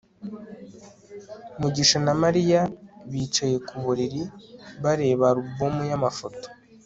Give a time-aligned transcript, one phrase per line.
[1.61, 2.61] mugisha na mariya
[3.11, 4.21] bicaye ku buriri,
[4.83, 6.47] bareba alubumu y'amafoto